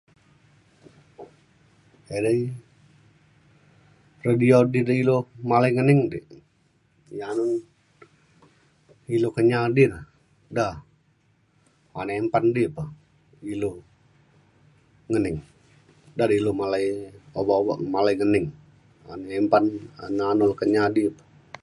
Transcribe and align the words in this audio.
edai 2.17 2.39
radio 4.27 4.57
di 4.71 4.79
da 4.87 4.93
ilu 5.01 5.15
malai 5.49 5.69
ilu 5.71 5.77
ngening 5.79 6.01
dik 6.11 6.25
anun 7.29 7.51
ilu 9.15 9.27
kenyah 9.35 9.65
di 9.75 9.83
ne 9.91 9.99
da 10.57 10.67
anun 11.99 12.15
empan 12.21 12.45
di 12.55 12.63
pe 12.75 12.83
ilu 13.53 13.71
ngening. 15.09 15.39
da 16.17 16.23
da' 16.29 16.37
ilu 16.39 16.51
malai 16.61 16.85
obak 17.39 17.57
obak 17.61 17.77
malai 17.95 18.15
ngening 18.19 18.47
anun 19.11 19.31
empan, 19.41 19.63
an 20.03 20.19
anun 20.31 20.47
le 20.51 20.55
kenyah 20.61 20.87
di 20.95 21.03
pe. 21.15 21.23